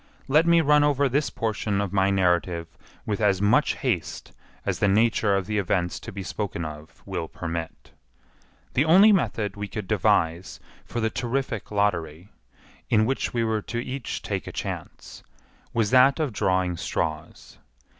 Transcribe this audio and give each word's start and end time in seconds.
Let 0.27 0.47
me 0.47 0.61
run 0.61 0.83
over 0.83 1.07
this 1.07 1.29
portion 1.29 1.79
of 1.79 1.93
my 1.93 2.09
narrative 2.09 2.75
with 3.05 3.21
as 3.21 3.39
much 3.39 3.75
haste 3.75 4.31
as 4.65 4.79
the 4.79 4.87
nature 4.87 5.35
of 5.35 5.45
the 5.45 5.59
events 5.59 5.99
to 5.99 6.11
be 6.11 6.23
spoken 6.23 6.65
of 6.65 7.03
will 7.05 7.27
permit. 7.27 7.91
The 8.73 8.83
only 8.83 9.11
method 9.11 9.55
we 9.55 9.67
could 9.67 9.87
devise 9.87 10.59
for 10.85 11.01
the 11.01 11.11
terrific 11.11 11.69
lottery, 11.69 12.29
in 12.89 13.05
which 13.05 13.31
we 13.31 13.43
were 13.43 13.61
to 13.61 13.77
take 13.77 14.41
each 14.47 14.47
a 14.47 14.51
chance, 14.51 15.21
was 15.71 15.91
that 15.91 16.19
of 16.19 16.33
drawing 16.33 16.77
straws. 16.77 17.59